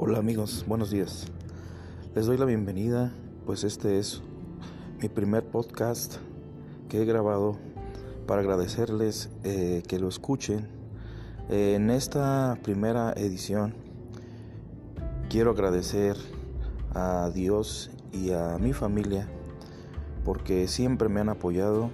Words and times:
Hola 0.00 0.20
amigos, 0.20 0.64
buenos 0.68 0.90
días. 0.90 1.26
Les 2.14 2.26
doy 2.26 2.38
la 2.38 2.44
bienvenida, 2.44 3.12
pues 3.44 3.64
este 3.64 3.98
es 3.98 4.22
mi 5.02 5.08
primer 5.08 5.42
podcast 5.42 6.18
que 6.88 7.02
he 7.02 7.04
grabado 7.04 7.58
para 8.24 8.42
agradecerles 8.42 9.28
eh, 9.42 9.82
que 9.88 9.98
lo 9.98 10.06
escuchen. 10.06 10.68
en 11.48 11.90
esta 11.90 12.56
primera 12.62 13.12
edición 13.16 13.74
quiero 15.28 15.50
agradecer 15.50 16.16
a 16.94 17.32
Dios 17.34 17.90
y 18.12 18.30
a 18.30 18.56
mi 18.58 18.72
familia 18.72 19.28
porque 20.24 20.68
siempre 20.68 21.08
me 21.08 21.22
han 21.22 21.28
apoyado 21.28 21.90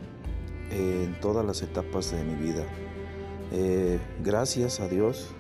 en 0.71 1.18
todas 1.21 1.46
las 1.46 1.62
etapas 1.62 2.12
de 2.12 2.23
mi 2.23 2.34
vida. 2.34 2.64
Eh, 3.51 3.98
gracias 4.23 4.80
a 4.80 4.89
Dios 4.89 5.34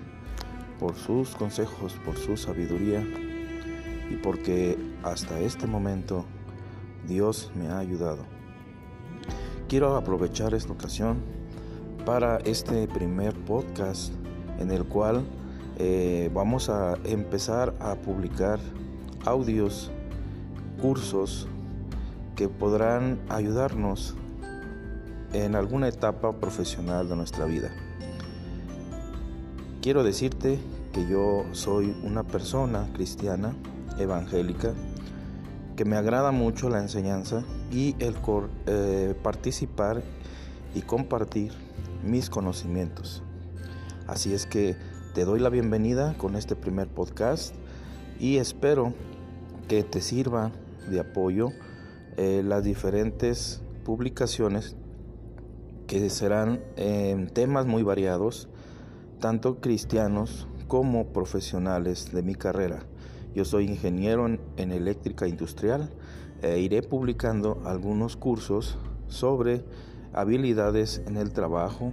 por 0.84 0.96
sus 0.96 1.30
consejos, 1.34 1.94
por 2.04 2.18
su 2.18 2.36
sabiduría 2.36 3.02
y 4.10 4.16
porque 4.16 4.76
hasta 5.02 5.40
este 5.40 5.66
momento 5.66 6.26
Dios 7.08 7.50
me 7.54 7.68
ha 7.68 7.78
ayudado. 7.78 8.26
Quiero 9.66 9.96
aprovechar 9.96 10.52
esta 10.52 10.74
ocasión 10.74 11.22
para 12.04 12.36
este 12.44 12.86
primer 12.86 13.32
podcast 13.46 14.12
en 14.58 14.70
el 14.70 14.84
cual 14.84 15.24
eh, 15.78 16.30
vamos 16.34 16.68
a 16.68 16.98
empezar 17.04 17.74
a 17.80 17.94
publicar 17.94 18.60
audios, 19.24 19.90
cursos 20.82 21.48
que 22.36 22.50
podrán 22.50 23.20
ayudarnos 23.30 24.16
en 25.32 25.54
alguna 25.54 25.88
etapa 25.88 26.32
profesional 26.32 27.08
de 27.08 27.16
nuestra 27.16 27.46
vida. 27.46 27.70
Quiero 29.84 30.02
decirte 30.02 30.58
que 30.94 31.06
yo 31.06 31.44
soy 31.52 31.94
una 32.04 32.22
persona 32.22 32.88
cristiana, 32.94 33.54
evangélica, 33.98 34.72
que 35.76 35.84
me 35.84 35.96
agrada 35.96 36.32
mucho 36.32 36.70
la 36.70 36.78
enseñanza 36.78 37.44
y 37.70 37.94
el 37.98 38.14
eh, 38.64 39.14
participar 39.22 40.02
y 40.74 40.80
compartir 40.80 41.52
mis 42.02 42.30
conocimientos. 42.30 43.22
Así 44.06 44.32
es 44.32 44.46
que 44.46 44.74
te 45.12 45.26
doy 45.26 45.38
la 45.38 45.50
bienvenida 45.50 46.16
con 46.16 46.34
este 46.34 46.56
primer 46.56 46.88
podcast 46.88 47.54
y 48.18 48.38
espero 48.38 48.94
que 49.68 49.82
te 49.82 50.00
sirva 50.00 50.50
de 50.88 51.00
apoyo 51.00 51.50
eh, 52.16 52.40
las 52.42 52.64
diferentes 52.64 53.60
publicaciones 53.84 54.76
que 55.86 56.08
serán 56.08 56.62
en 56.76 57.28
temas 57.28 57.66
muy 57.66 57.82
variados 57.82 58.48
tanto 59.20 59.60
cristianos 59.60 60.46
como 60.68 61.08
profesionales 61.08 62.12
de 62.12 62.22
mi 62.22 62.34
carrera. 62.34 62.80
Yo 63.34 63.44
soy 63.44 63.66
ingeniero 63.66 64.26
en, 64.26 64.72
eléctrica 64.72 65.26
industrial 65.26 65.90
e 66.42 66.60
iré 66.60 66.82
publicando 66.82 67.62
algunos 67.64 68.16
cursos 68.16 68.78
sobre 69.08 69.64
habilidades 70.12 71.02
en 71.06 71.16
el 71.16 71.32
trabajo, 71.32 71.92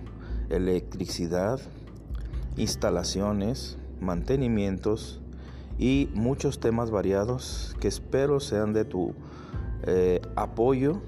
electricidad, 0.49 1.59
instalaciones, 2.57 3.77
mantenimientos 3.99 5.21
y 5.79 6.09
muchos 6.13 6.59
temas 6.59 6.91
variados 6.91 7.75
que 7.79 7.87
espero 7.87 8.39
sean 8.39 8.73
de 8.73 8.85
tu 8.85 9.13
eh, 9.83 10.21
apoyo 10.35 11.01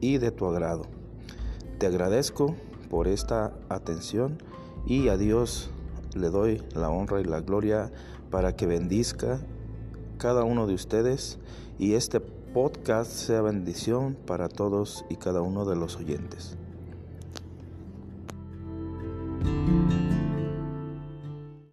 y 0.00 0.18
de 0.18 0.30
tu 0.30 0.46
agrado. 0.46 0.82
Te 1.78 1.86
agradezco 1.86 2.54
por 2.90 3.08
esta 3.08 3.54
atención 3.68 4.38
y 4.86 5.08
a 5.08 5.16
Dios 5.16 5.70
le 6.14 6.30
doy 6.30 6.62
la 6.74 6.90
honra 6.90 7.20
y 7.20 7.24
la 7.24 7.40
gloria 7.40 7.90
para 8.30 8.54
que 8.54 8.66
bendizca 8.66 9.40
cada 10.18 10.44
uno 10.44 10.66
de 10.66 10.74
ustedes 10.74 11.38
y 11.78 11.94
este 11.94 12.20
podcast 12.20 13.10
sea 13.10 13.42
bendición 13.42 14.16
para 14.26 14.48
todos 14.48 15.04
y 15.10 15.16
cada 15.16 15.40
uno 15.42 15.64
de 15.64 15.76
los 15.76 15.96
oyentes. 15.96 16.56